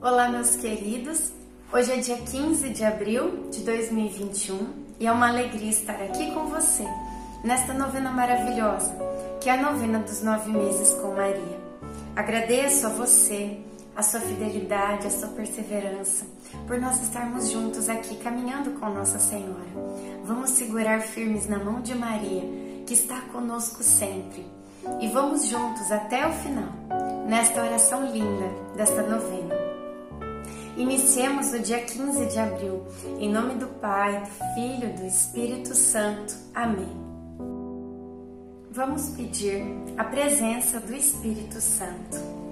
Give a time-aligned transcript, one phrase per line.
[0.00, 1.32] Olá, meus queridos.
[1.72, 6.46] Hoje é dia 15 de abril de 2021 e é uma alegria estar aqui com
[6.46, 6.84] você
[7.44, 8.96] nesta novena maravilhosa,
[9.40, 11.60] que é a novena dos nove meses com Maria.
[12.16, 13.58] Agradeço a você,
[13.94, 16.24] a sua fidelidade, a sua perseverança,
[16.66, 19.72] por nós estarmos juntos aqui caminhando com Nossa Senhora.
[20.24, 22.42] Vamos segurar firmes na mão de Maria,
[22.86, 24.46] que está conosco sempre.
[25.00, 26.72] E vamos juntos até o final,
[27.28, 29.54] nesta oração linda desta novena.
[30.76, 32.82] Iniciemos o dia 15 de abril,
[33.18, 36.34] em nome do Pai, do Filho e do Espírito Santo.
[36.54, 36.90] Amém.
[38.70, 39.62] Vamos pedir
[39.98, 42.51] a presença do Espírito Santo.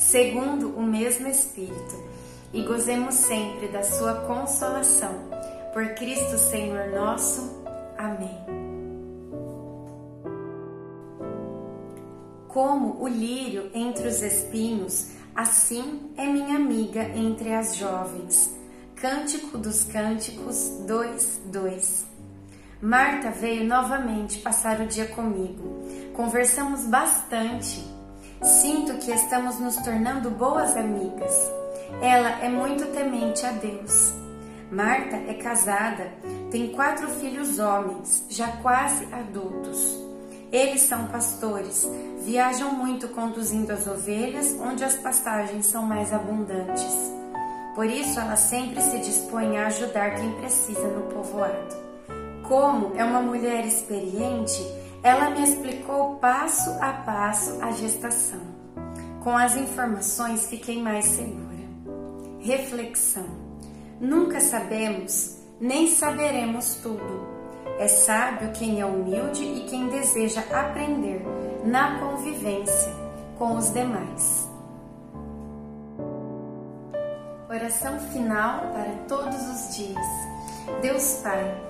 [0.00, 2.02] segundo o mesmo Espírito,
[2.52, 5.14] e gozemos sempre da sua consolação.
[5.72, 7.62] Por Cristo Senhor nosso.
[7.96, 8.38] Amém.
[12.48, 18.58] Como o lírio entre os espinhos, assim é minha amiga entre as jovens
[18.96, 22.06] Cântico dos Cânticos 2, 2.
[22.82, 25.84] Marta veio novamente passar o dia comigo.
[26.14, 27.99] Conversamos bastante.
[28.42, 31.34] Sinto que estamos nos tornando boas amigas.
[32.00, 34.14] Ela é muito temente a Deus.
[34.72, 36.10] Marta é casada,
[36.50, 39.98] tem quatro filhos homens, já quase adultos.
[40.50, 41.86] Eles são pastores,
[42.24, 47.12] viajam muito conduzindo as ovelhas onde as pastagens são mais abundantes.
[47.74, 51.76] Por isso, ela sempre se dispõe a ajudar quem precisa no povoado.
[52.48, 54.60] Como é uma mulher experiente,
[55.02, 58.40] ela me explicou passo a passo a gestação.
[59.22, 61.50] Com as informações, fiquei mais segura.
[62.40, 63.26] Reflexão:
[64.00, 67.28] Nunca sabemos, nem saberemos tudo.
[67.78, 71.22] É sábio quem é humilde e quem deseja aprender
[71.64, 72.92] na convivência
[73.38, 74.48] com os demais.
[77.48, 80.06] Oração final para todos os dias.
[80.82, 81.69] Deus Pai,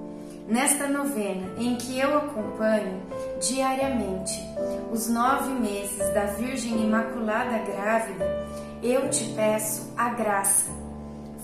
[0.51, 3.01] Nesta novena, em que eu acompanho
[3.39, 4.37] diariamente
[4.91, 8.25] os nove meses da Virgem Imaculada Grávida,
[8.83, 10.69] eu te peço a graça.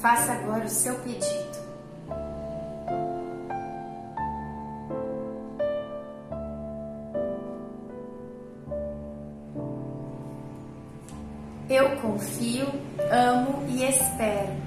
[0.01, 1.57] Faça agora o seu pedido.
[11.69, 12.67] Eu confio,
[13.09, 14.66] amo e espero